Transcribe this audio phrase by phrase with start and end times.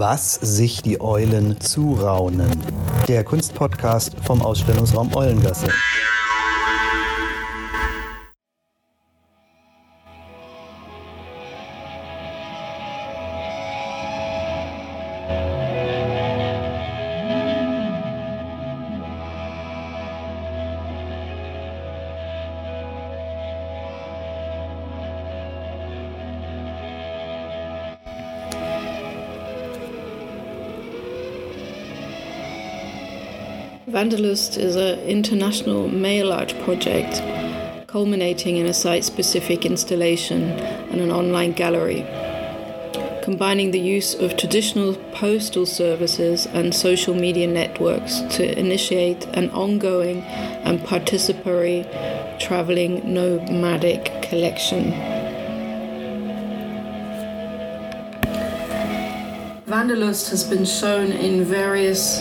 [0.00, 2.48] Was sich die Eulen zuraunen.
[3.08, 5.66] Der Kunstpodcast vom Ausstellungsraum Eulengasse.
[33.98, 37.20] Vandalust is an international mail art project
[37.88, 40.52] culminating in a site specific installation
[40.92, 42.06] and an online gallery,
[43.24, 50.22] combining the use of traditional postal services and social media networks to initiate an ongoing
[50.62, 51.82] and participatory
[52.38, 54.92] traveling nomadic collection.
[59.66, 62.20] Vandalust has been shown in various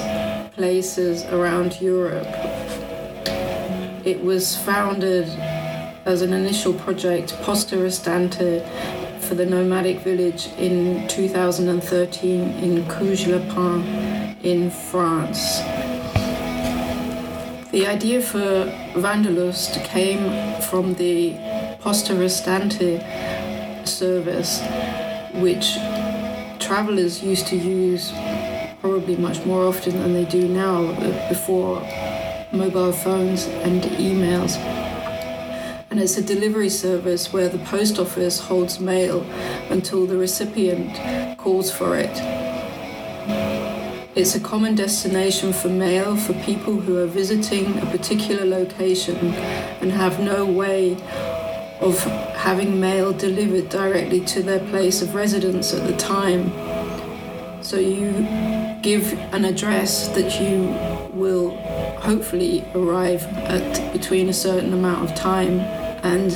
[0.57, 2.27] places around Europe.
[4.03, 5.29] It was founded
[6.05, 8.65] as an initial project, Poste Restante,
[9.21, 15.59] for the nomadic village in 2013 in Cuges-les-Pins in France.
[17.71, 21.35] The idea for Vandalust came from the
[21.81, 22.97] Poste Restante
[23.87, 24.63] service,
[25.35, 25.75] which
[26.59, 28.11] travelers used to use
[29.07, 31.79] probably much more often than they do now uh, before
[32.51, 34.57] mobile phones and emails.
[35.89, 39.21] And it's a delivery service where the post office holds mail
[39.69, 42.11] until the recipient calls for it.
[44.17, 49.15] It's a common destination for mail for people who are visiting a particular location
[49.79, 50.97] and have no way
[51.79, 51.97] of
[52.35, 56.66] having mail delivered directly to their place of residence at the time.
[57.67, 58.25] So you
[58.81, 60.73] give an address that you
[61.11, 61.49] will
[61.99, 65.59] hopefully arrive at between a certain amount of time
[66.01, 66.31] and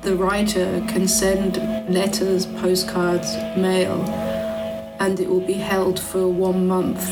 [0.00, 1.58] the writer can send
[1.92, 4.00] letters, postcards, mail,
[4.98, 7.06] and it will be held for one month.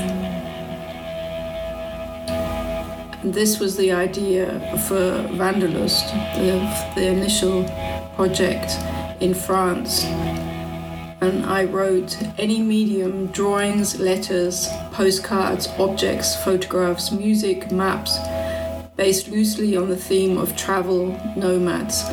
[3.22, 4.58] This was the idea
[4.88, 7.64] for Vandalust, the, the initial
[8.16, 8.72] project
[9.20, 10.06] in France
[11.20, 18.18] and I wrote any medium drawings, letters, postcards, objects, photographs, music, maps,
[18.96, 22.04] based loosely on the theme of travel nomads.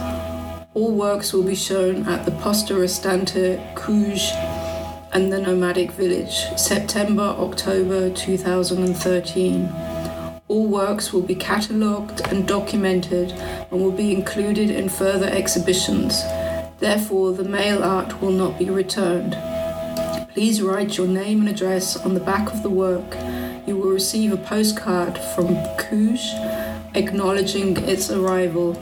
[0.73, 4.31] All works will be shown at the Poste Restante Cuges
[5.13, 9.69] and the Nomadic Village, September October 2013.
[10.49, 16.21] All works will be catalogued and documented and will be included in further exhibitions.
[16.79, 19.35] Therefore, the mail art will not be returned.
[20.33, 23.15] Please write your name and address on the back of the work.
[23.65, 26.33] You will receive a postcard from Cuges
[26.95, 28.75] acknowledging its arrival.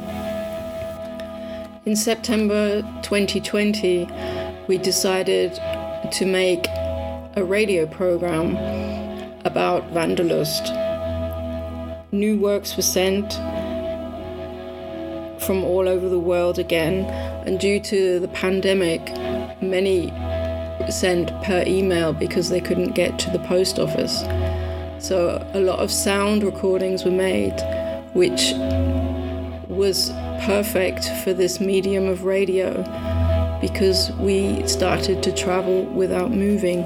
[1.86, 4.08] In September 2020,
[4.68, 5.54] we decided
[6.12, 6.68] to make
[7.36, 8.56] a radio program
[9.46, 10.72] about Vandalust.
[12.12, 13.34] New works were sent
[15.42, 17.06] from all over the world again,
[17.46, 19.02] and due to the pandemic,
[19.62, 20.10] many
[20.92, 24.22] sent per email because they couldn't get to the post office.
[25.06, 27.56] So a lot of sound recordings were made,
[28.14, 28.54] which
[29.68, 30.10] was
[30.46, 32.84] perfect for this medium of radio
[33.62, 36.84] because we started to travel without moving.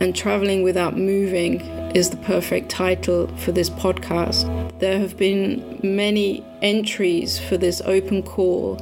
[0.00, 1.58] And traveling without moving
[1.98, 4.46] is the perfect title for this podcast.
[4.78, 8.80] There have been many entries for this open call,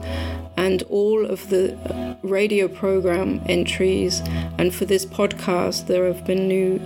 [0.59, 1.75] and all of the
[2.23, 4.21] radio program entries,
[4.59, 6.79] and for this podcast, there have been new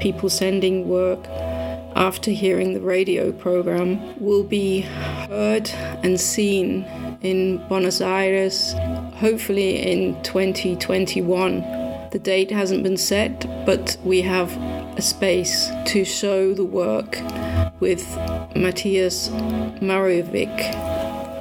[0.00, 1.26] people sending work
[1.96, 5.68] after hearing the radio program will be heard
[6.04, 6.84] and seen
[7.22, 8.72] in Buenos Aires,
[9.14, 11.60] hopefully in 2021.
[12.12, 14.50] The date hasn't been set, but we have
[14.96, 17.18] a space to show the work
[17.80, 18.06] with
[18.54, 19.28] Matthias
[19.80, 20.50] Marovic.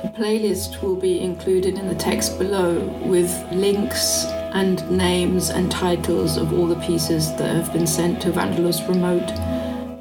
[0.04, 6.38] A playlist will be included in the text below with links and names and titles
[6.38, 9.30] of all the pieces that have been sent to Vandalust Remote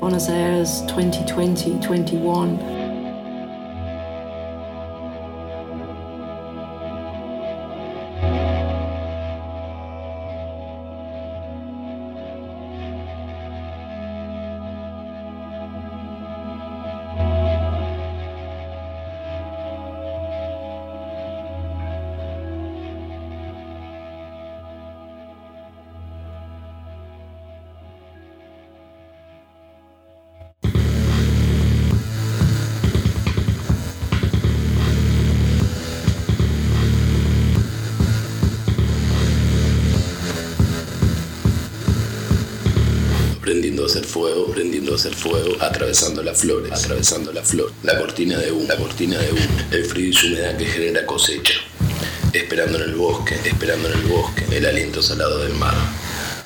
[0.00, 2.79] Buenos Aires 2020 21.
[43.86, 48.52] Hacer fuego, prendiendo a hacer fuego, atravesando las flores, atravesando la flor, la cortina de
[48.52, 51.54] humo, la cortina de humo, el frío y su humedad que genera cosecha,
[52.32, 55.74] esperando en el bosque, esperando en el bosque, el aliento salado del mar.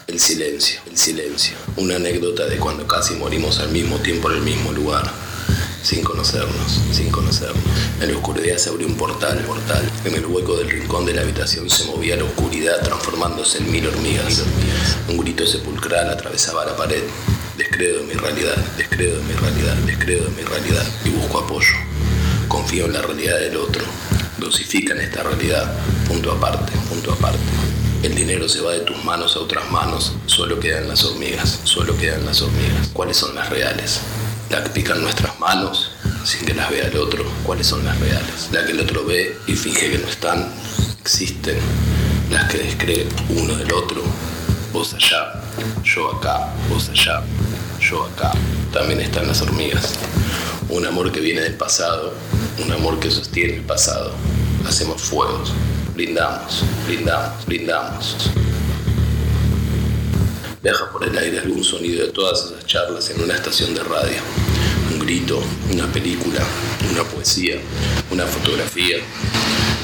[0.07, 1.57] El silencio, el silencio.
[1.77, 5.24] Una anécdota de cuando casi morimos al mismo tiempo en el mismo lugar
[5.85, 7.63] sin conocernos, sin conocernos.
[8.01, 9.83] En la oscuridad se abrió un portal, portal.
[10.07, 13.87] En el hueco del rincón de la habitación se movía la oscuridad transformándose en mil
[13.87, 14.43] hormigas.
[15.09, 17.03] Un grito sepulcral atravesaba la pared.
[17.59, 21.75] Descreo de mi realidad, descreo de mi realidad, descreo de mi realidad y busco apoyo.
[22.49, 23.85] Confío en la realidad del otro.
[24.39, 25.71] Dosifican esta realidad,
[26.09, 27.39] punto aparte, punto aparte.
[28.03, 31.97] El dinero se va de tus manos a otras manos, solo quedan las hormigas, solo
[31.97, 32.89] quedan las hormigas.
[32.93, 34.01] ¿Cuáles son las reales?
[34.51, 35.91] la que pican nuestras manos
[36.25, 38.49] sin que las vea el otro, cuáles son las reales.
[38.51, 40.49] La que el otro ve y finge que no están,
[41.01, 41.59] existen.
[42.31, 44.03] Las que descree uno del otro,
[44.73, 45.43] vos allá,
[45.85, 47.23] yo acá, vos allá,
[47.79, 48.33] yo acá.
[48.73, 49.93] También están las hormigas.
[50.71, 52.15] Un amor que viene del pasado,
[52.65, 54.15] un amor que sostiene el pasado.
[54.67, 55.53] Hacemos fuegos,
[55.95, 58.17] brindamos, brindamos, brindamos.
[60.63, 64.23] Viaja por el aire algún sonido de todas esas charlas en una estación de radio.
[65.05, 66.41] Un grito, una película,
[66.91, 67.57] una poesía,
[68.11, 68.97] una fotografía.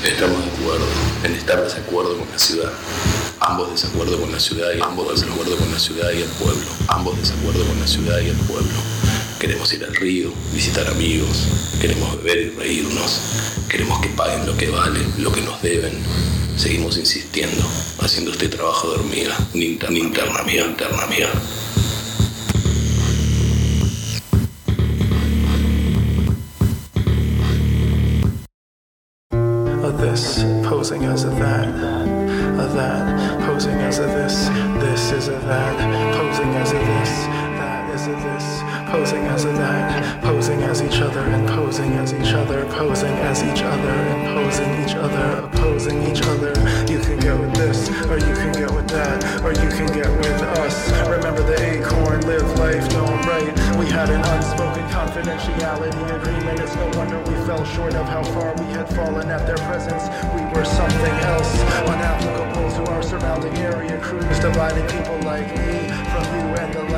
[0.03, 0.87] Estamos de acuerdo
[1.23, 2.73] en estar desacuerdo con la ciudad.
[3.39, 6.65] Ambos desacuerdo con la ciudad y ambos desacuerdo con la ciudad y el pueblo.
[6.89, 8.73] Ambos desacuerdo con la ciudad y el pueblo.
[9.39, 11.49] Queremos ir al río, visitar amigos,
[11.83, 13.21] queremos beber y reírnos,
[13.69, 15.93] queremos que paguen lo que vale, lo que nos deben,
[16.57, 17.63] seguimos insistiendo,
[18.01, 21.29] haciendo este trabajo de hormiga, un interna, interna mía, interna mía.
[30.91, 34.49] Posing as a that, a that, posing as a this,
[34.83, 35.77] this is a that,
[36.17, 37.11] posing as a this,
[37.61, 42.13] that is a this, posing as a that, posing as each other and posing as
[42.13, 46.51] each other, posing as each other and posing each other, opposing each other.
[46.91, 50.11] You can get with this, or you can get with that, or you can get
[50.19, 50.91] with us.
[51.09, 53.55] Remember the acorn, live life, don't right.
[53.79, 56.59] We had an unspoken confidentiality agreement.
[56.59, 60.11] It's no wonder we fell short of how far we had fallen at their presence.
[60.35, 61.55] We were something else,
[61.87, 65.90] unapplicable to our surrounding area crews, dividing people like me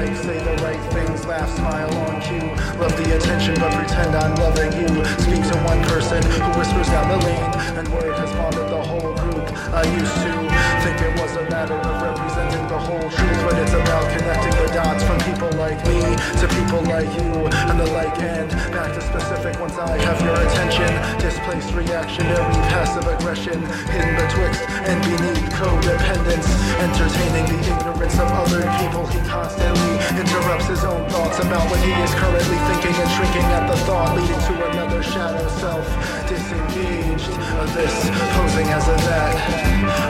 [0.02, 2.40] Say the right things, laugh, smile on cue.
[2.80, 4.88] Love the attention, but pretend I'm loving you.
[5.22, 9.14] Speak to one person who whispers down the lane, and word has bonded the whole
[9.14, 9.46] group.
[9.72, 13.70] I used to think it was a matter of representing the whole truth, but it's
[13.70, 16.02] about connecting the dots from people like me
[16.42, 19.78] to people like you, and the like end back to specific ones.
[19.78, 20.90] I have your attention.
[21.22, 23.62] Displaced reactionary passive aggression,
[23.94, 26.50] hidden betwixt and beneath codependence,
[26.82, 29.06] entertaining the ignorance of other people.
[29.06, 33.70] He constantly interrupts his own thoughts about what he is currently thinking and shrinking at
[33.70, 35.86] the thought, leading to another shadow self.
[36.26, 37.30] Disengaged,
[37.62, 37.94] of this
[38.34, 39.34] posing as a that,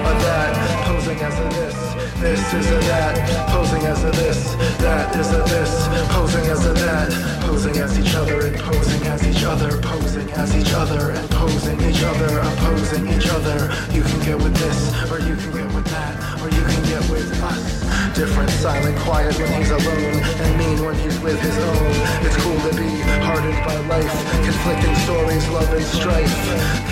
[0.09, 0.62] a that
[1.03, 2.21] posing as a this.
[2.21, 4.55] This is a that, posing as a this.
[4.79, 7.11] That is a this, posing as a that,
[7.43, 11.81] posing as each other and posing as each other, posing as each other and posing
[11.81, 13.69] each other, opposing each other.
[13.91, 17.11] You can get with this, or you can get with that, or you can get
[17.11, 17.82] with us.
[18.15, 21.93] Different, silent, quiet when he's alone, and mean when he's with his own.
[22.21, 24.13] It's cool to be hardened by life,
[24.45, 26.31] conflicting stories, love and strife,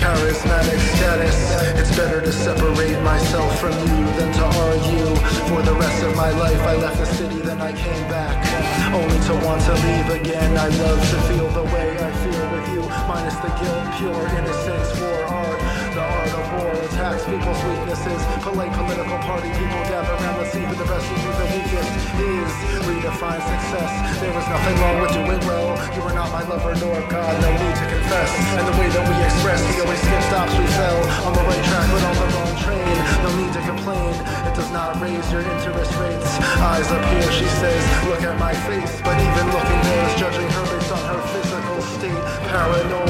[0.01, 1.37] charismatic status.
[1.79, 5.15] It's better to separate myself from you than to argue.
[5.47, 8.35] For the rest of my life, I left the city, then I came back,
[8.91, 10.57] only to want to leave again.
[10.57, 14.99] I love to feel the way I feel with you, minus the guilt, pure innocence,
[14.99, 15.40] war.
[15.91, 18.23] The art of war attacks people's weaknesses.
[18.47, 22.51] Polite political party people gather around to see who the best who the weakest is.
[22.87, 23.91] Redefine success.
[24.23, 25.75] There was nothing wrong with doing well.
[25.91, 28.31] You were not my lover nor God, no need to confess.
[28.55, 31.65] And the way that we express, we always skip stops, we fell on the right
[31.67, 32.95] track but on the wrong train.
[33.27, 34.15] No need to complain.
[34.47, 36.31] It does not raise your interest rates.
[36.71, 38.95] Eyes up here, she says, look at my face.
[39.03, 42.23] But even looking there is judging her based on her physical state.
[42.47, 43.00] Paranoid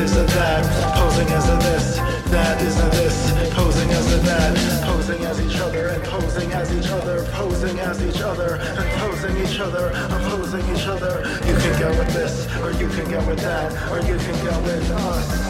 [0.00, 0.64] is a that,
[0.96, 1.96] posing as a this,
[2.30, 6.74] that is a this, posing as a that, posing as each other and posing as
[6.74, 11.20] each other, posing as each other and posing each other, opposing each other.
[11.46, 14.58] You can go with this, or you can go with that, or you can go
[14.62, 15.40] with us.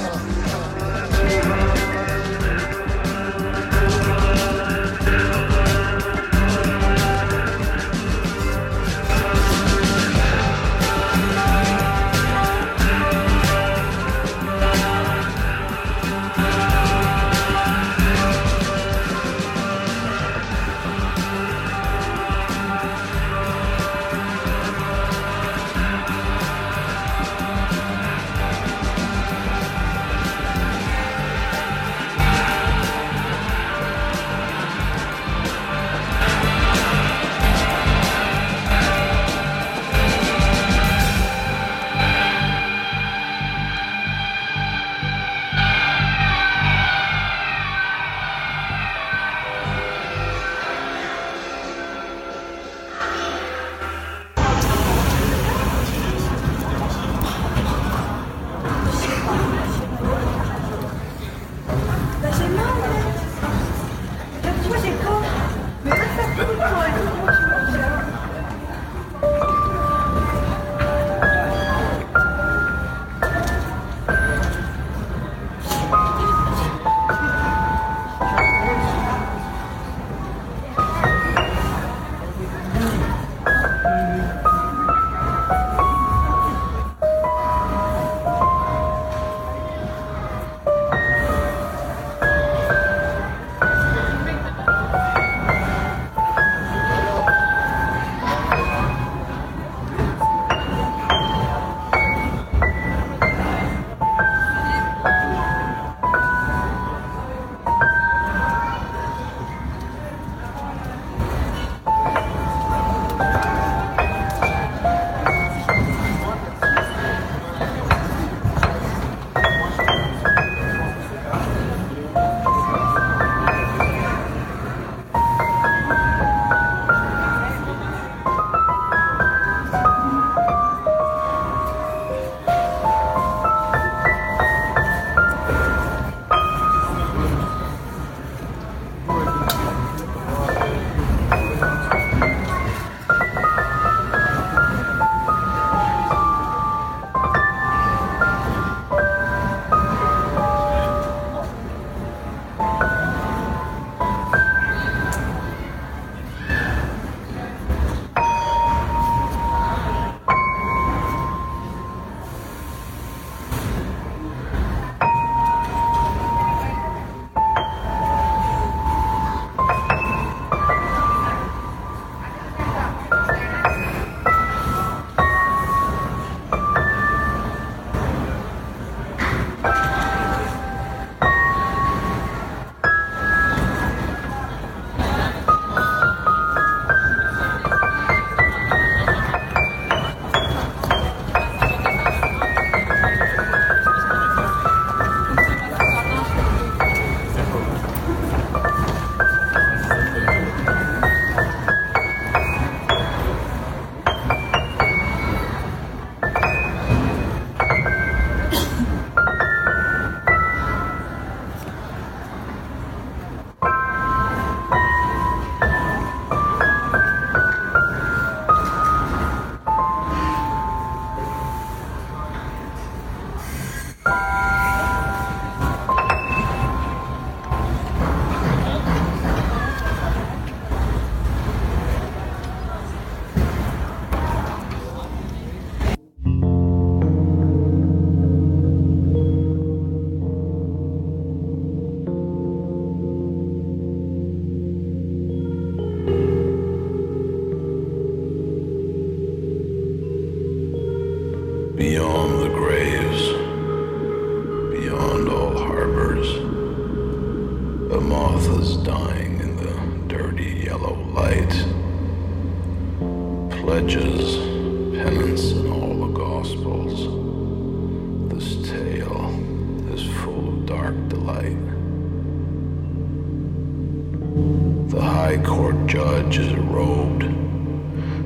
[275.30, 277.22] High Court judge is robed.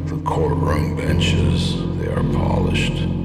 [0.09, 3.24] The courtroom benches, they are polished.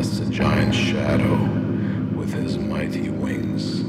[0.00, 1.36] casts a giant shadow
[2.16, 3.82] with his mighty wings.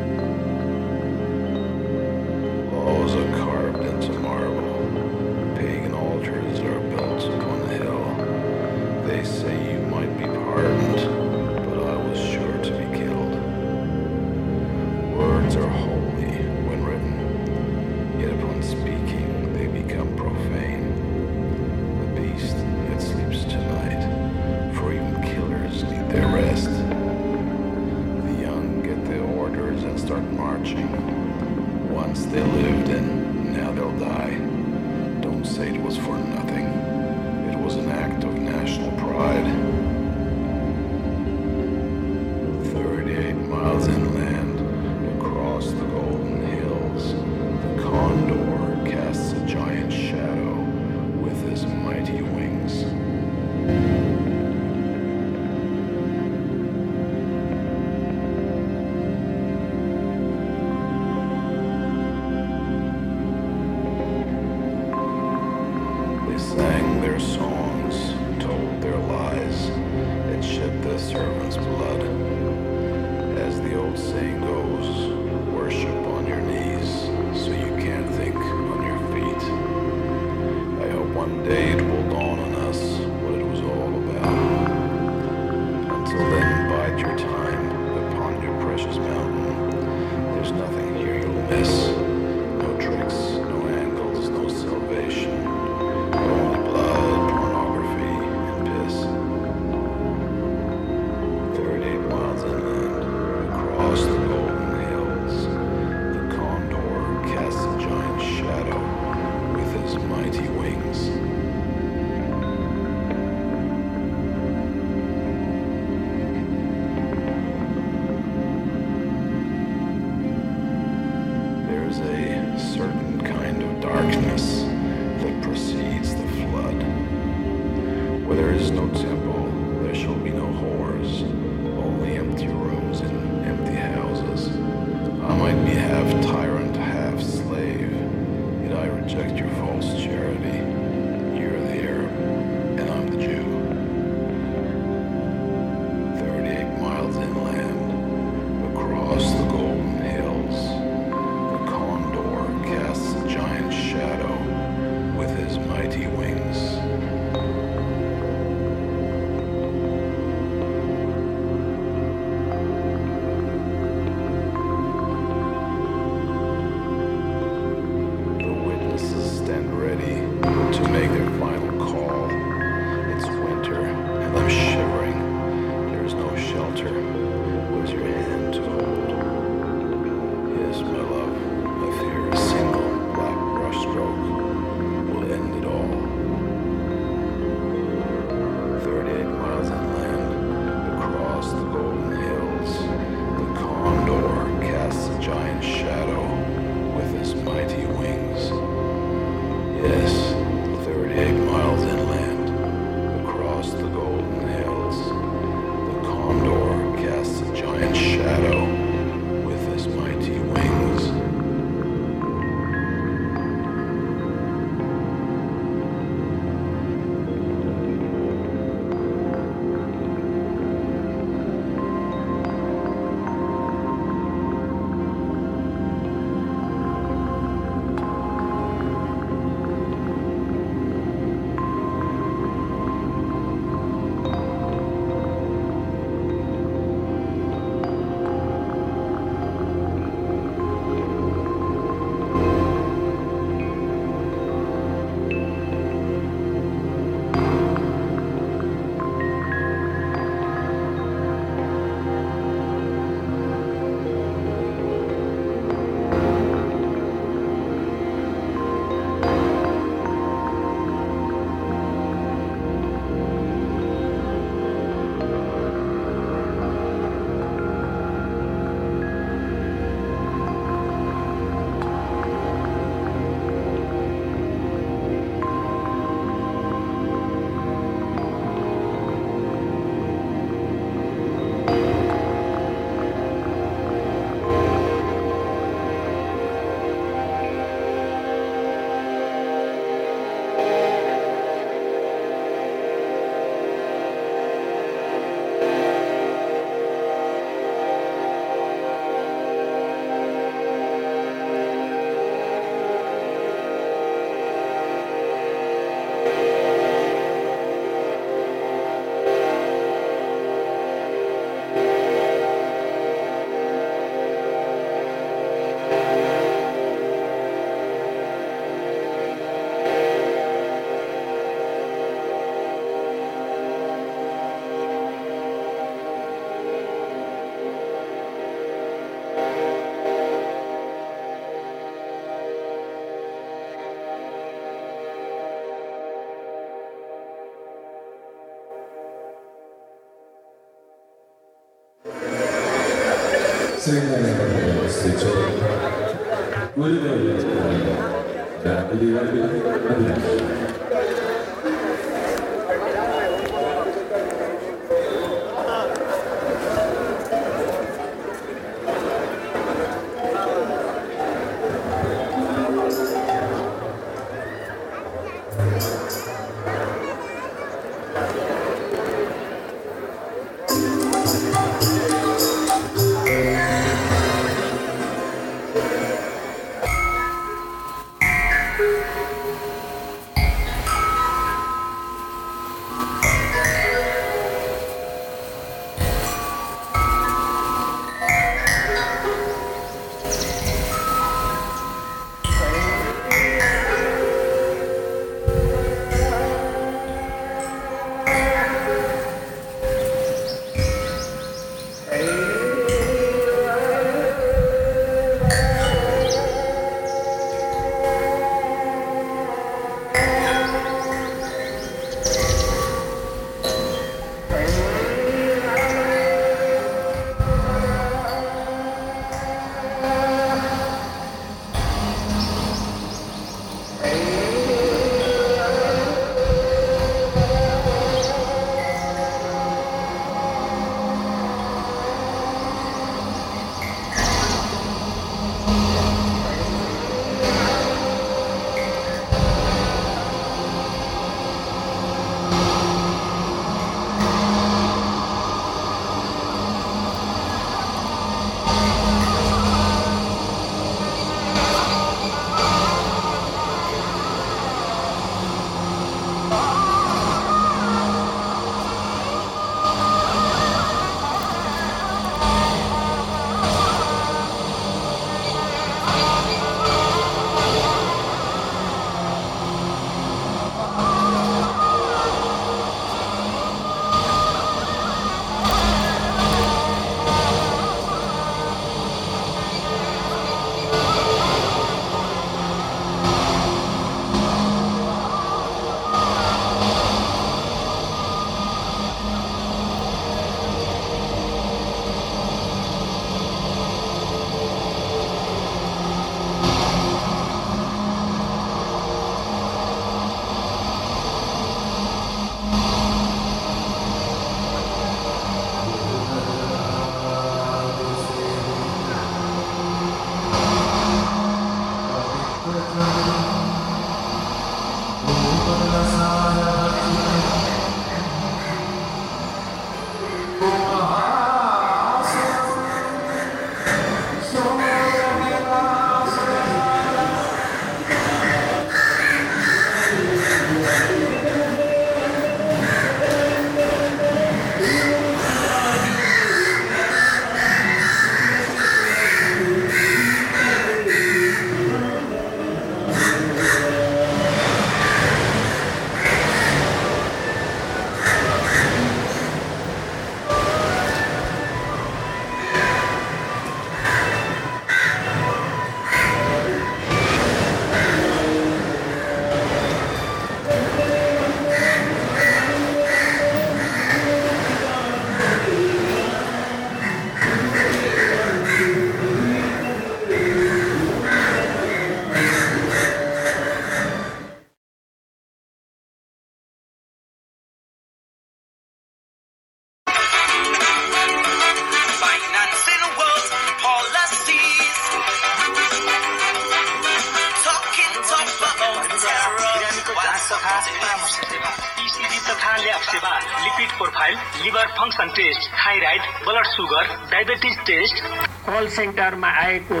[592.96, 598.22] Lab सेवा lipid profile liver function test thyroid blood sugar diabetes test
[598.68, 600.00] कल सेन्टरमा आएको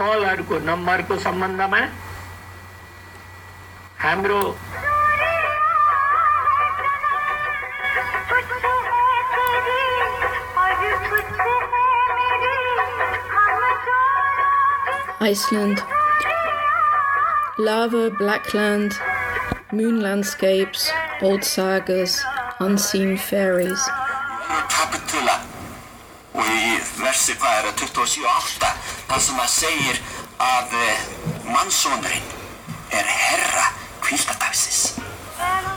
[0.00, 1.80] कलहरूको नम्बरको सम्बन्धमा
[4.04, 4.42] हाम्रो
[15.20, 15.80] Iceland.
[17.58, 18.94] Lava, blackland,
[19.72, 20.90] moon landscapes,
[21.22, 22.24] old sagas,
[22.60, 23.82] unseen fairies.
[24.72, 25.38] Kapitula
[26.34, 28.72] og í versi hvað er að 27.8
[29.08, 30.00] þar sem að segir
[30.38, 31.04] að eh,
[31.50, 32.32] mannsónurinn
[32.94, 33.66] er herra
[34.04, 34.98] kvíldadagsins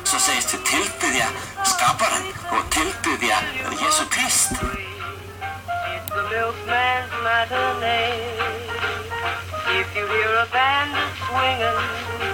[0.07, 1.27] svo segist þau tilbyðja
[1.67, 3.41] skaparan og tilbyðja
[3.81, 4.55] Jésu Krist
[6.11, 8.19] The milkman's line matinee.
[9.79, 10.91] If you hear a band
[11.23, 12.30] swinging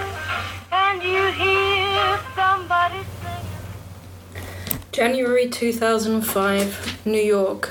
[4.90, 7.70] January 2005, New York.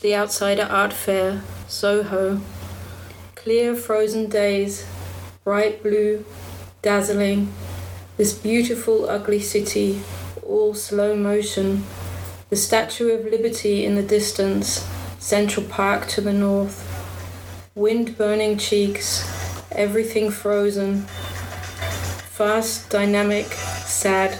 [0.00, 2.40] The Outsider Art Fair, Soho.
[3.36, 4.84] Clear frozen days,
[5.44, 6.24] bright blue,
[6.82, 7.52] dazzling.
[8.16, 10.02] This beautiful, ugly city,
[10.42, 11.84] all slow motion.
[12.48, 14.84] The Statue of Liberty in the distance,
[15.20, 16.84] Central Park to the north.
[17.76, 19.24] Wind burning cheeks,
[19.70, 21.06] everything frozen.
[22.40, 23.44] Fast, dynamic,
[23.84, 24.30] sad.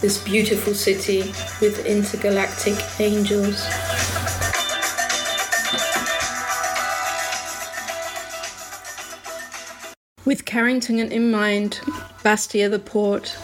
[0.00, 1.22] This beautiful city
[1.60, 3.66] with intergalactic angels.
[10.24, 11.80] With Carrington in mind,
[12.22, 13.36] Bastia the port,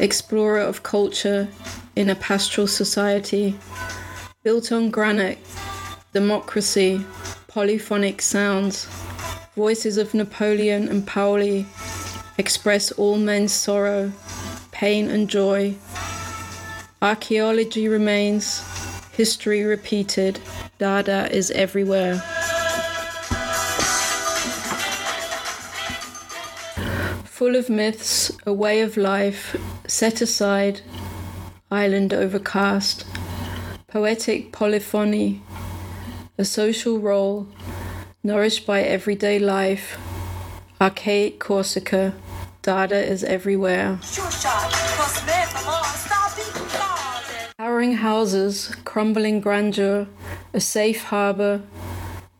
[0.00, 1.46] explorer of culture
[1.94, 3.56] in a pastoral society,
[4.42, 5.38] built on granite,
[6.12, 7.06] democracy,
[7.46, 8.86] polyphonic sounds,
[9.54, 11.66] voices of Napoleon and Paoli
[12.38, 14.12] express all men's sorrow,
[14.70, 15.74] pain and joy.
[17.02, 18.62] Archaeology remains,
[19.12, 20.40] history repeated,
[20.78, 22.22] Dada is everywhere.
[27.36, 29.54] full of myths, a way of life,
[29.86, 30.80] set aside,
[31.70, 33.04] island overcast,
[33.88, 35.42] poetic polyphony,
[36.38, 37.46] a social role,
[38.24, 39.98] nourished by everyday life,
[40.80, 42.14] archaic Corsica,
[42.66, 44.00] Dada is everywhere.
[47.58, 50.08] Towering houses, crumbling grandeur,
[50.52, 51.62] a safe harbour,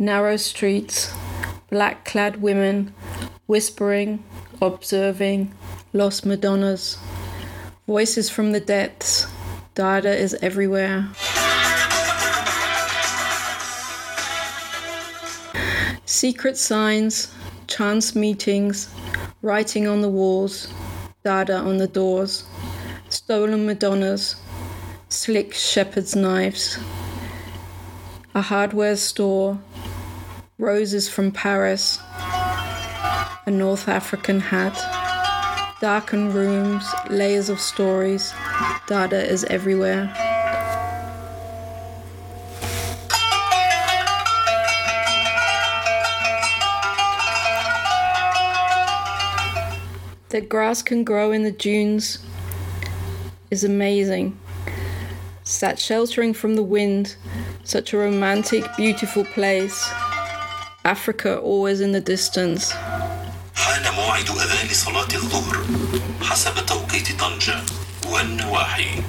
[0.01, 1.15] narrow streets,
[1.71, 2.93] black clad women,
[3.47, 4.24] whispering,
[4.61, 5.55] observing,
[5.93, 6.99] lost Madonnas,
[7.87, 9.29] voices from the depths,
[9.77, 11.09] Dada is everywhere.
[16.05, 17.33] Secret signs,
[17.68, 18.89] chance meetings,
[19.47, 20.74] writing on the walls,
[21.22, 22.42] Dada on the doors,
[23.09, 24.34] stolen Madonnas,
[25.09, 26.80] slick shepherd's knives,
[28.34, 29.61] a hardware store,
[30.59, 32.01] roses from Paris,
[33.47, 34.74] a North African hat,
[35.80, 38.34] darkened rooms, layers of stories.
[38.88, 40.12] Dada is everywhere.
[50.36, 52.20] That grass can grow in the dunes
[53.49, 54.39] is amazing.
[55.43, 57.16] Sat sheltering from the wind,
[57.64, 59.91] such a romantic, beautiful place.
[60.86, 62.74] Africa always in the distance.
[63.55, 65.66] حان موعد أذان صلاة الظهر
[66.22, 67.55] حسب توقيت طنجة
[68.07, 69.03] والنواحي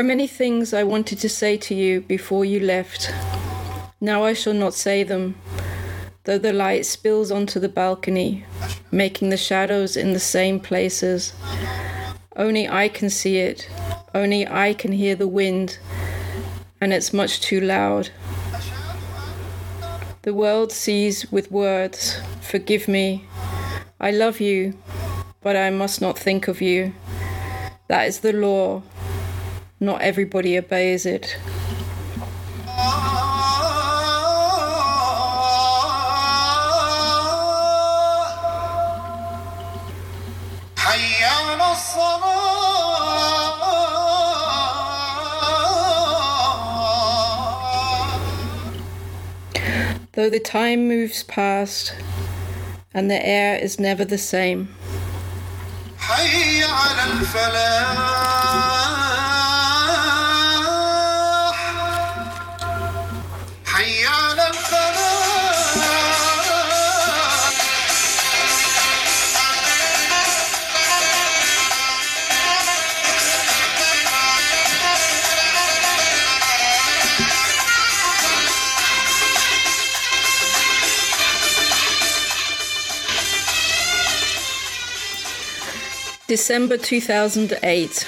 [0.00, 3.12] are many things I wanted to say to you before you left.
[4.00, 5.34] Now I shall not say them,
[6.24, 8.46] though the light spills onto the balcony,
[8.90, 11.34] making the shadows in the same places.
[12.34, 13.68] Only I can see it,
[14.14, 15.78] only I can hear the wind,
[16.80, 18.08] and it's much too loud.
[20.22, 23.26] The world sees with words, forgive me.
[24.00, 24.78] I love you,
[25.42, 26.94] but I must not think of you.
[27.88, 28.82] That is the law
[29.80, 31.36] not everybody obeys it.
[50.12, 51.94] Though the time moves past
[52.92, 54.68] and the air is never the same.
[86.30, 88.06] December 2008.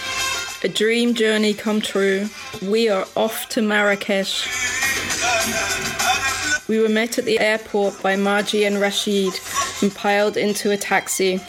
[0.62, 2.28] A dream journey come true.
[2.64, 4.46] We are off to Marrakesh.
[6.68, 9.32] We were met at the airport by Margie and Rashid
[9.82, 11.40] and piled into a taxi.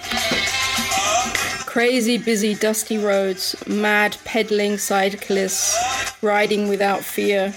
[1.67, 5.77] Crazy, busy, dusty roads, mad, peddling cyclists
[6.23, 7.53] riding without fear.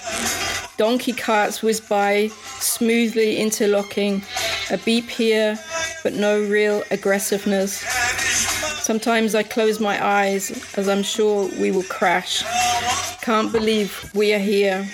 [0.77, 2.29] Donkey carts whiz by,
[2.61, 4.23] smoothly interlocking,
[4.71, 5.59] a beep here,
[6.03, 7.96] but no real aggressiveness.
[8.87, 12.45] Sometimes I close my eyes as I'm sure we will crash.
[13.21, 14.89] Can't believe we are here.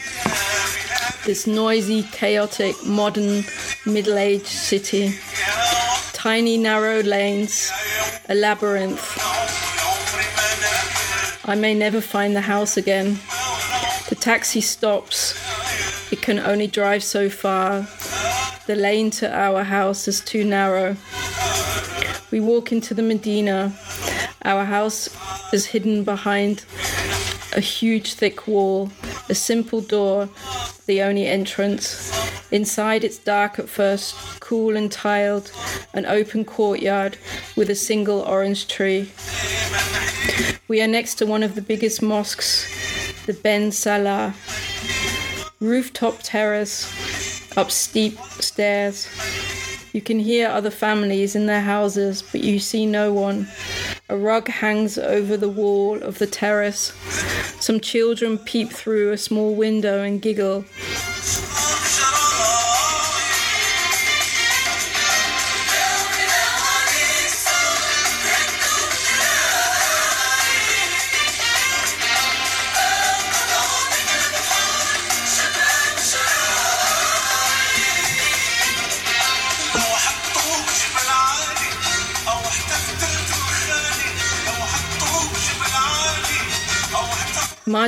[1.26, 3.44] This noisy, chaotic, modern,
[3.84, 5.12] middle aged city.
[6.14, 7.70] Tiny, narrow lanes,
[8.30, 9.04] a labyrinth.
[11.44, 13.18] I may never find the house again.
[14.08, 15.34] The taxi stops.
[16.10, 17.86] It can only drive so far.
[18.66, 20.96] The lane to our house is too narrow.
[22.32, 23.74] We walk into the Medina.
[24.42, 25.10] Our house
[25.52, 26.64] is hidden behind
[27.52, 28.90] a huge thick wall,
[29.28, 30.30] a simple door,
[30.86, 32.10] the only entrance.
[32.50, 35.52] Inside, it's dark at first, cool and tiled,
[35.92, 37.18] an open courtyard
[37.54, 39.12] with a single orange tree.
[40.68, 42.66] We are next to one of the biggest mosques,
[43.26, 44.34] the Ben Salah.
[45.60, 46.88] Rooftop terrace,
[47.58, 49.06] up steep stairs.
[49.92, 53.46] You can hear other families in their houses, but you see no one.
[54.08, 56.92] A rug hangs over the wall of the terrace.
[57.60, 60.64] Some children peep through a small window and giggle.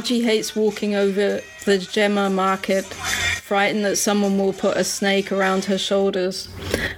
[0.05, 5.65] Margie hates walking over the Jemaa market, frightened that someone will put a snake around
[5.65, 6.51] her shoulders.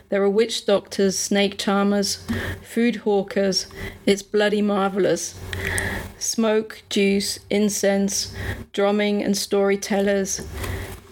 [0.09, 2.27] There are witch doctors, snake charmers,
[2.65, 3.69] food hawkers.
[4.07, 5.39] It's bloody marvelous.
[6.19, 8.35] Smoke, juice, incense,
[8.73, 10.45] drumming, and storytellers.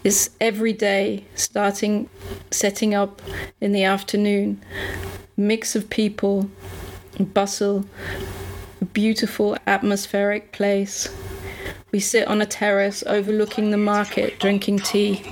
[0.02, 2.10] It's every day, starting
[2.50, 3.22] setting up
[3.60, 4.60] in the afternoon.
[5.36, 6.50] Mix of people,
[7.20, 7.84] bustle,
[8.92, 11.08] beautiful atmospheric place.
[11.94, 15.22] We sit on a terrace overlooking the market, drinking tea.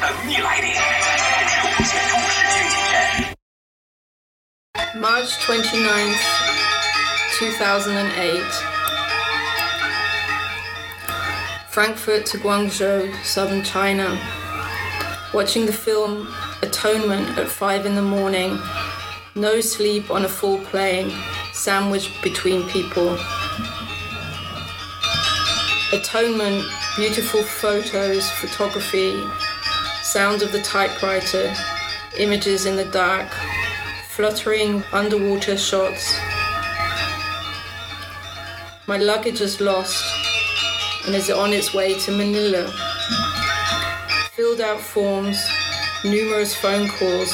[0.00, 0.70] 等你来临。
[0.70, 0.78] 也
[1.48, 3.36] 是无线中视听谨慎。
[5.00, 6.24] March 29th,
[7.38, 8.42] 2008.
[11.70, 14.18] Frankfurt to Guangzhou, southern China.
[15.34, 16.28] Watching the film
[16.62, 18.58] Atonement at 5 in the morning.
[19.34, 21.12] No sleep on a full plane,
[21.52, 23.18] sandwiched between people.
[25.92, 26.64] Atonement,
[26.96, 29.22] beautiful photos, photography,
[30.11, 31.55] sound of the typewriter,
[32.19, 33.29] images in the dark,
[34.09, 36.19] fluttering underwater shots.
[38.87, 40.03] My luggage is lost
[41.05, 42.69] and is on its way to Manila.
[44.33, 45.41] Filled out forms,
[46.03, 47.33] numerous phone calls,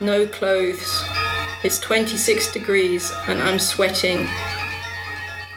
[0.00, 1.04] no clothes.
[1.62, 4.26] It's 26 degrees and I'm sweating.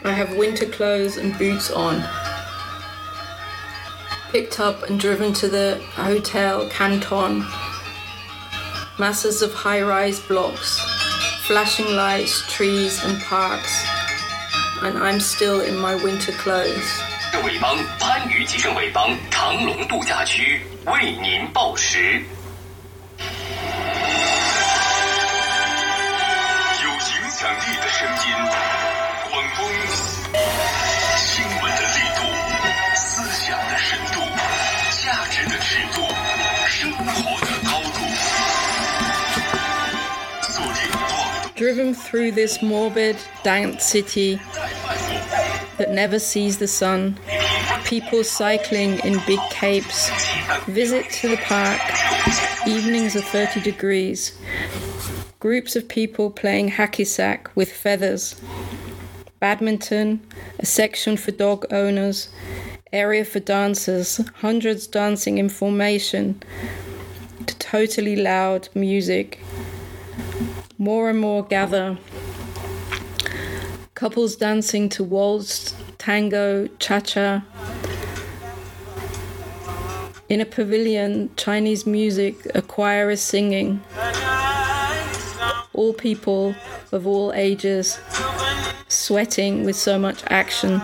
[0.04, 2.08] I have winter clothes and boots on
[4.31, 7.45] Picked up and driven to the Hotel Canton.
[8.99, 10.81] Masses of high rise blocks,
[11.47, 13.85] flashing lights, trees, and parks.
[14.83, 16.89] And I'm still in my winter clothes.
[17.45, 22.23] 伟邦番禺集盛伟邦长隆度假区为您报时。
[41.60, 44.36] Driven through this morbid, dank city
[45.78, 47.20] that never sees the sun,
[47.84, 50.10] people cycling in big capes,
[50.68, 51.82] visit to the park,
[52.66, 54.40] evenings are 30 degrees,
[55.42, 58.40] groups of people playing hacky sack with feathers,
[59.42, 60.22] badminton,
[60.60, 62.30] a section for dog owners,
[62.94, 66.42] area for dancers, hundreds dancing in formation,
[67.46, 69.44] to totally loud music.
[70.82, 71.98] More and more gather.
[73.96, 77.44] Couples dancing to waltz, tango, cha cha.
[80.30, 83.84] In a pavilion, Chinese music, a choir is singing.
[85.74, 86.56] All people
[86.94, 88.00] of all ages,
[88.88, 90.82] sweating with so much action.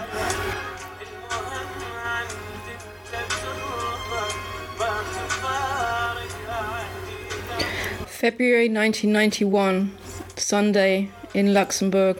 [8.25, 9.95] February 1991,
[10.35, 12.19] Sunday in Luxembourg.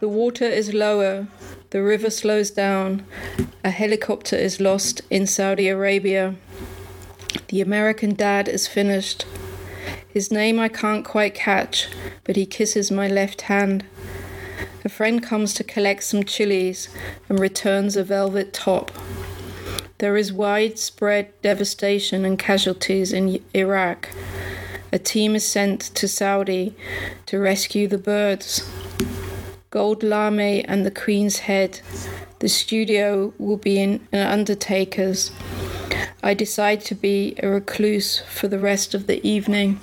[0.00, 1.28] The water is lower,
[1.70, 3.06] the river slows down,
[3.62, 6.34] a helicopter is lost in Saudi Arabia.
[7.50, 9.26] The American dad is finished.
[10.08, 11.86] His name I can't quite catch,
[12.24, 13.84] but he kisses my left hand.
[14.84, 16.88] A friend comes to collect some chilies
[17.28, 18.90] and returns a velvet top.
[19.98, 24.08] There is widespread devastation and casualties in Iraq.
[24.92, 26.74] A team is sent to Saudi
[27.26, 28.68] to rescue the birds.
[29.70, 31.80] Gold Lame and the Queen's Head.
[32.38, 35.32] The studio will be in an undertaker's.
[36.22, 39.80] I decide to be a recluse for the rest of the evening.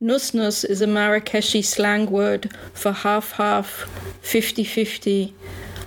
[0.00, 3.88] Nus is a Marrakeshi slang word for half half,
[4.22, 5.34] 50 50,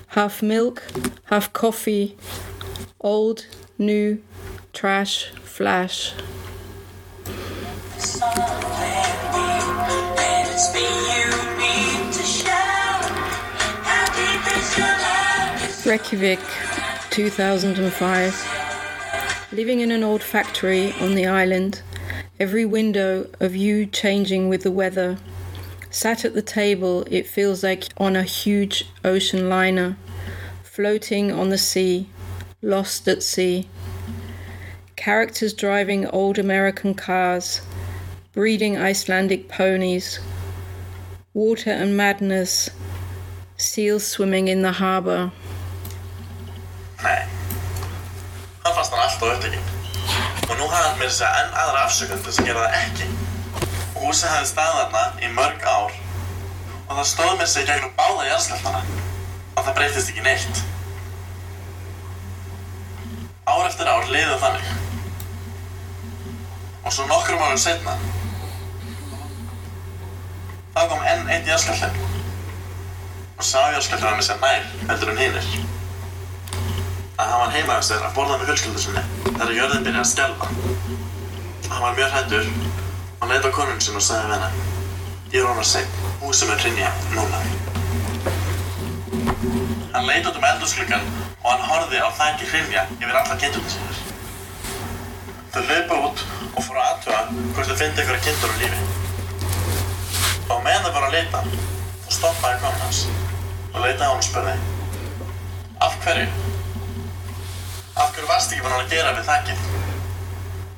[0.07, 0.83] half milk,
[1.25, 2.17] half coffee,
[2.99, 3.45] old,
[3.77, 4.21] new,
[4.73, 6.13] trash, flash.
[15.85, 16.39] Reykjavik,
[17.11, 18.57] 2005.
[19.53, 21.81] Living in an old factory on the island,
[22.41, 25.15] every window of you changing with the weather.
[25.91, 29.95] Sat at the table, it feels like on a huge ocean liner,
[30.63, 32.09] floating on the sea,
[32.63, 33.69] lost at sea.
[34.95, 37.61] Characters driving old American cars,
[38.33, 40.19] breeding Icelandic ponies,
[41.35, 42.71] water and madness,
[43.55, 45.31] seals swimming in the harbor.
[47.03, 47.27] Nei.
[48.63, 49.80] Hann fannst hann alltaf upptekinn.
[50.51, 52.77] Og nú hafði hann með þess að enn aðra afsökun til þess að gera það
[52.81, 53.07] ekki.
[54.01, 55.97] Húsið hafði staðið þarna í mörg ár
[56.91, 58.81] og það stóð með sig gegnum báða jarðskjálftana
[59.55, 60.63] og það breytist ekki neitt.
[63.47, 64.73] Ár eftir ár liðið þannig.
[66.81, 67.95] Og svo nokkrum árum setna
[70.75, 72.09] þá kom enn einn jarðskjálfti
[73.41, 75.80] og sá var með sér nær heldur en hinnir
[77.21, 80.11] að hann var heima hjá sér að borða með fjölskyldu sinni þegar jörðin byrjaði að
[80.11, 80.47] skelfa.
[81.69, 82.47] Hann var mjög hættur
[83.21, 84.69] og leit á konun sin og sagði við henni
[85.31, 87.37] Ég er orðinn seinn, húsið mun hrynja núna.
[89.93, 91.05] Hann leit út um eldhúsgluggan
[91.37, 94.01] og hann horfði á þæki hrynja yfir alla kindurna sinir.
[95.53, 98.79] Þau hlaupa út og fóru að aðtuga hvort þau fyndi einhverja kindur á lífi.
[100.51, 101.45] Og meðan þau voru að leita,
[102.03, 103.05] þá stoppaði konan hans
[103.71, 104.57] og leitaði á hann og spurði
[105.81, 106.59] Af hverju?
[108.01, 109.65] Af hverju varst ekki búinn að gera við þakkið?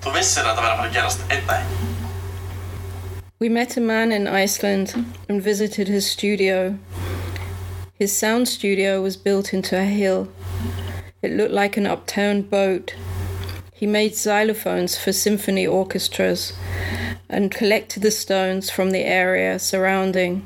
[0.03, 1.69] Þú vissir að verði að fara að gerast einn dag.
[3.39, 4.93] We met a man in Iceland
[5.29, 6.77] and visited his studio.
[7.95, 10.27] His sound studio was built into a hill.
[11.21, 12.93] It looked like an upturned boat.
[13.73, 16.51] He made xylophones for symphony orchestras
[17.29, 20.45] and collected the stones from the area surrounding.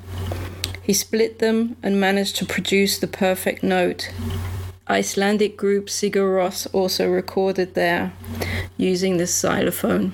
[0.83, 4.11] He split them and managed to produce the perfect note.
[4.89, 8.13] Icelandic group Sigur Rós also recorded there
[8.77, 10.13] using this xylophone.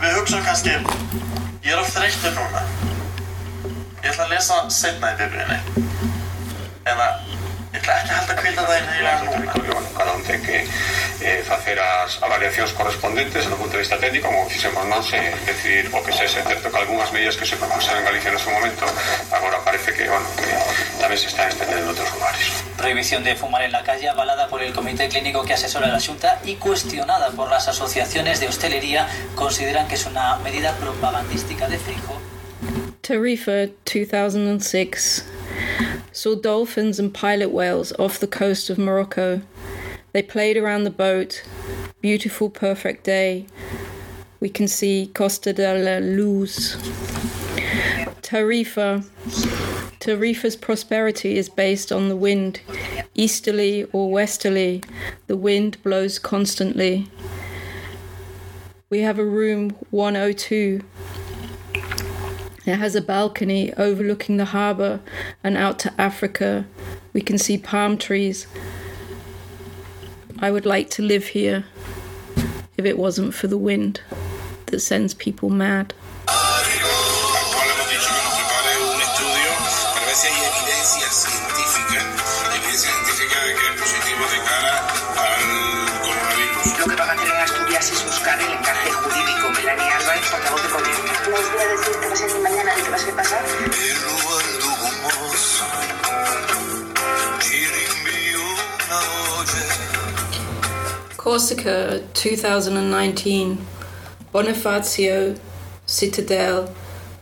[0.00, 0.74] Við hugsaum kannski,
[1.62, 1.78] ég er
[2.34, 2.64] núna.
[4.02, 5.20] Ég ætla að lesa setna í
[10.20, 10.66] un ten que
[11.20, 15.86] eh, facer as avaliacións correspondentes no punto de vista técnico, como fixemos nós, eh, decidir
[15.92, 18.52] o que se é certo que algunhas medidas que se propuseron en Galicia no seu
[18.52, 18.84] momento,
[19.30, 20.50] agora parece que, bueno, que
[20.98, 22.44] tamén se está extendendo en outros lugares.
[22.76, 26.40] Prohibición de fumar en la calle avalada por el comité clínico que asesora la Junta
[26.44, 29.06] y cuestionada por las asociaciones de hostelería
[29.36, 32.18] consideran que es una medida propagandística de Feijóo.
[33.00, 35.24] Tarifa 2006
[36.20, 39.40] saw dolphins and pilot whales off the coast of Morocco.
[40.12, 41.42] They played around the boat.
[42.02, 43.46] Beautiful, perfect day.
[44.38, 46.76] We can see Costa de la Luz.
[48.20, 49.02] Tarifa
[49.98, 52.60] Tarifa's prosperity is based on the wind.
[53.14, 54.82] Easterly or westerly,
[55.26, 57.08] the wind blows constantly.
[58.90, 60.82] We have a room 102.
[62.66, 65.00] It has a balcony overlooking the harbour
[65.42, 66.66] and out to Africa.
[67.12, 68.46] We can see palm trees.
[70.38, 71.64] I would like to live here
[72.76, 74.02] if it wasn't for the wind
[74.66, 75.94] that sends people mad.
[101.30, 103.64] Corsica 2019
[104.34, 105.38] Bonifacio
[105.86, 106.74] Citadel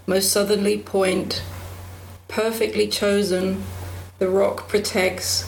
[0.07, 1.43] most southerly point.
[2.27, 3.63] Perfectly chosen
[4.19, 5.47] the rock protects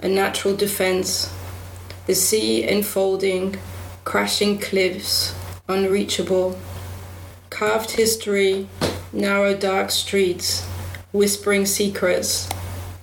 [0.00, 1.32] a natural defense.
[2.06, 3.58] The sea enfolding
[4.02, 5.32] crashing cliffs
[5.68, 6.58] unreachable.
[7.50, 8.66] Carved history
[9.12, 10.66] narrow dark streets
[11.12, 12.48] whispering secrets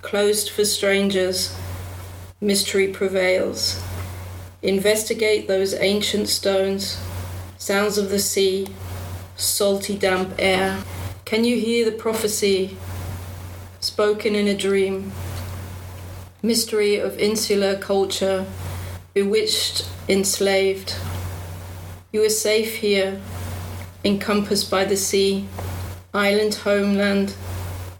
[0.01, 1.57] closed for strangers.
[2.41, 3.81] Mystery prevails
[4.62, 7.01] Investigate those ancient stones,
[7.57, 8.68] sounds of the sea,
[9.38, 10.84] salty damp air.
[11.24, 12.76] Can you hear the prophecy
[13.80, 15.14] spoken in a dream?
[16.43, 18.45] Mystery of insular culture,
[19.14, 20.93] bewitched, enslaved.
[22.12, 23.22] You are safe here,
[24.03, 25.47] encompassed by the sea,
[26.14, 27.34] island homeland.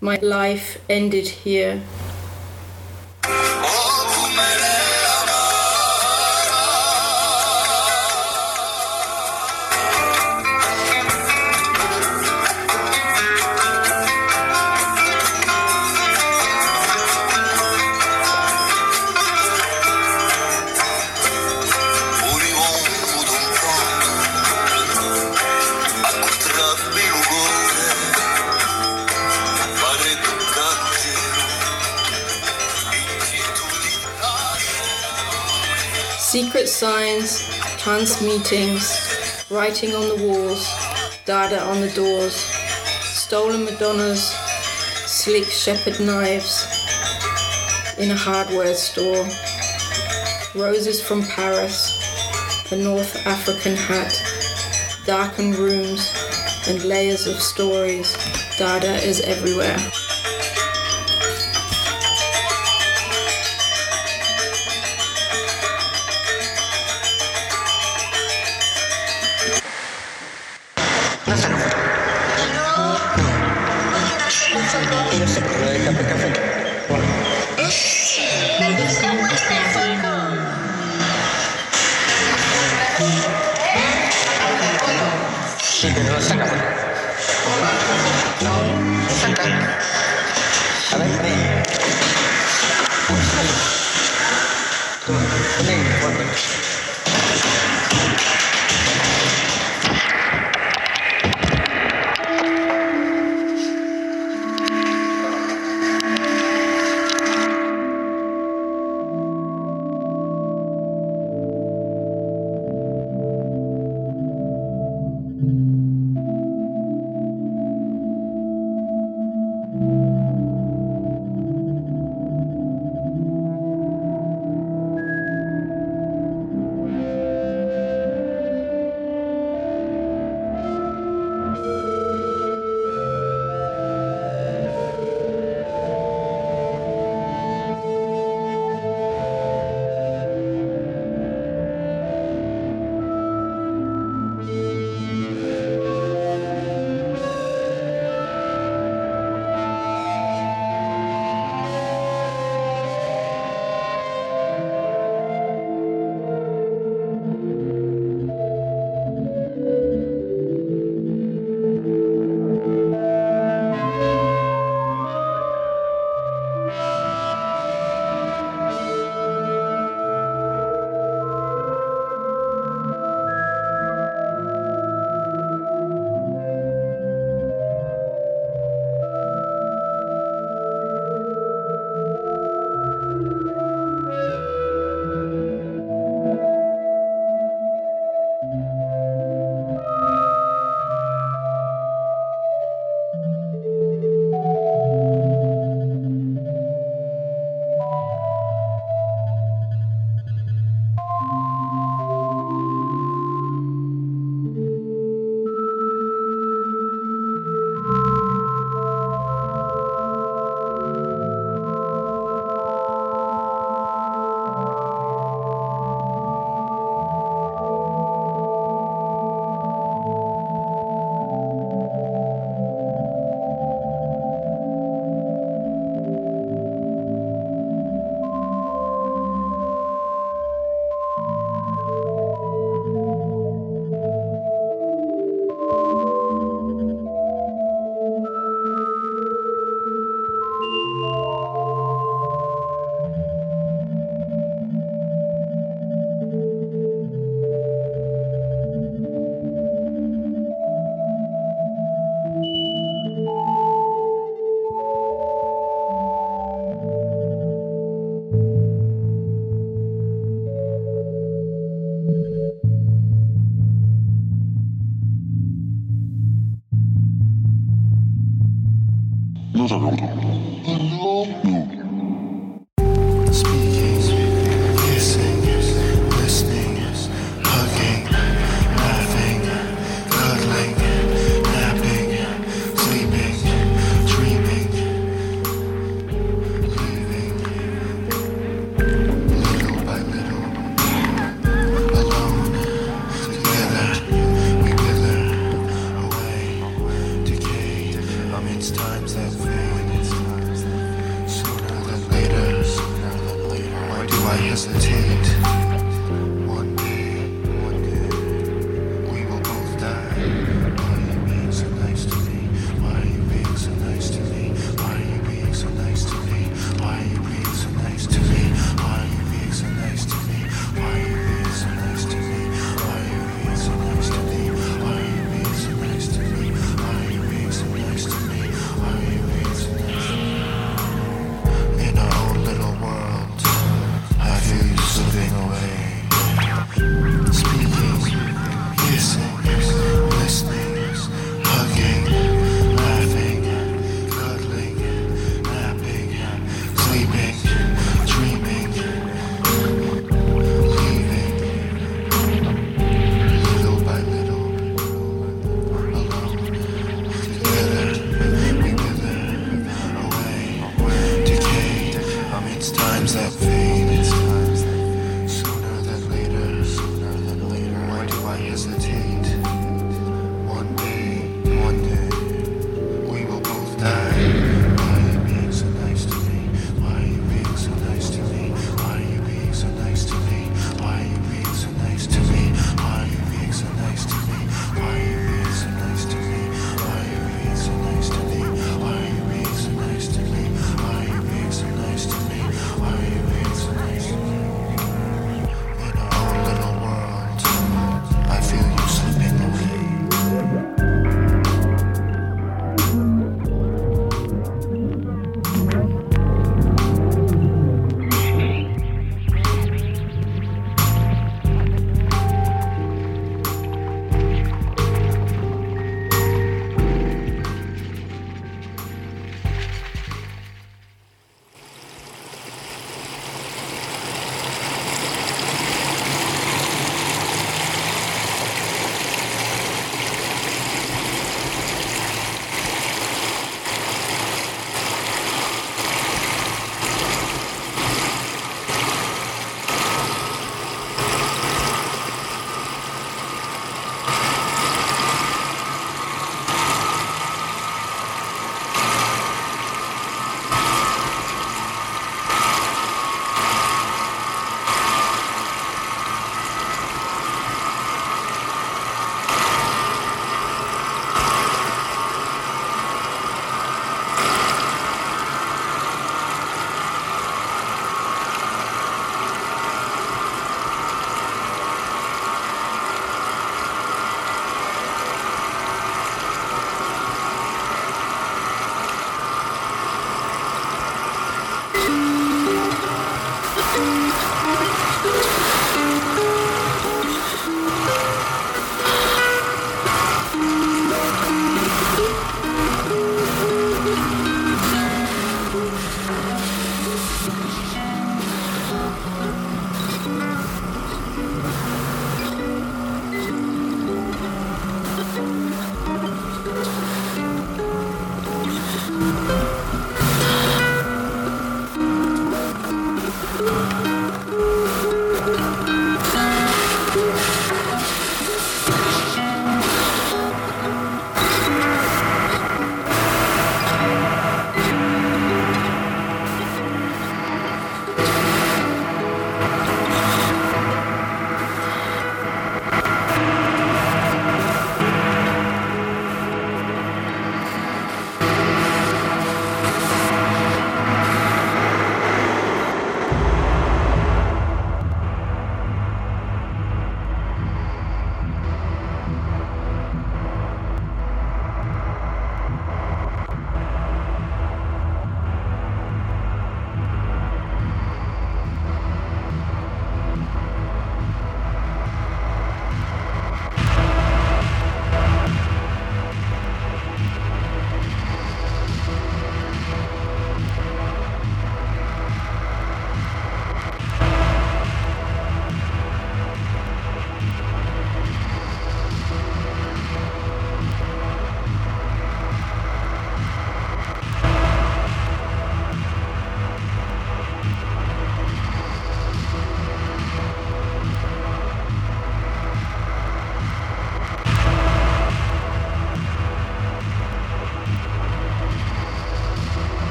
[0.00, 1.82] My life ended here.
[37.84, 40.66] Signs, meetings, writing on the walls,
[41.26, 44.30] dada on the doors, stolen Madonnas,
[45.06, 46.64] sleek shepherd knives
[47.98, 49.26] in a hardware store,
[50.54, 54.14] roses from Paris, a North African hat,
[55.04, 56.10] darkened rooms,
[56.66, 58.16] and layers of stories.
[58.56, 59.76] Dada is everywhere.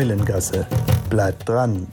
[0.00, 0.66] Eulengasse.
[1.10, 1.86] Bleibt dran!